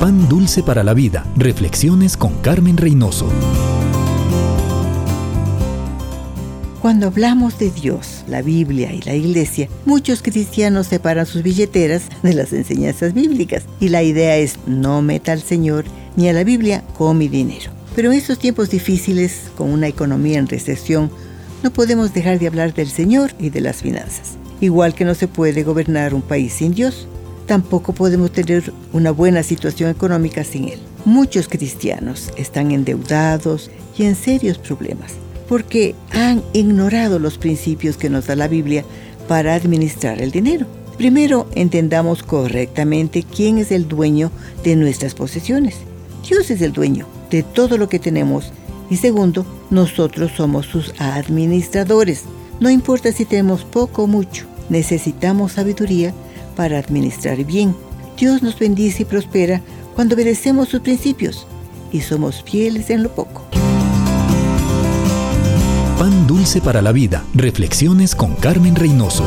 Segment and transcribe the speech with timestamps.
[0.00, 1.26] Pan dulce para la vida.
[1.36, 3.28] Reflexiones con Carmen Reynoso.
[6.80, 12.32] Cuando hablamos de Dios, la Biblia y la Iglesia, muchos cristianos separan sus billeteras de
[12.32, 15.84] las enseñanzas bíblicas y la idea es no meta al Señor
[16.16, 17.70] ni a la Biblia con mi dinero.
[17.94, 21.10] Pero en estos tiempos difíciles, con una economía en recesión,
[21.62, 24.38] no podemos dejar de hablar del Señor y de las finanzas.
[24.62, 27.06] Igual que no se puede gobernar un país sin Dios,
[27.50, 30.78] tampoco podemos tener una buena situación económica sin Él.
[31.04, 35.14] Muchos cristianos están endeudados y en serios problemas
[35.48, 38.84] porque han ignorado los principios que nos da la Biblia
[39.26, 40.64] para administrar el dinero.
[40.96, 44.30] Primero, entendamos correctamente quién es el dueño
[44.62, 45.74] de nuestras posesiones.
[46.28, 48.52] Dios es el dueño de todo lo que tenemos.
[48.90, 52.26] Y segundo, nosotros somos sus administradores.
[52.60, 56.14] No importa si tenemos poco o mucho, necesitamos sabiduría
[56.60, 57.74] para administrar bien.
[58.18, 59.62] Dios nos bendice y prospera
[59.94, 61.46] cuando obedecemos sus principios
[61.90, 63.46] y somos fieles en lo poco.
[65.98, 67.24] Pan dulce para la vida.
[67.32, 69.26] Reflexiones con Carmen Reynoso.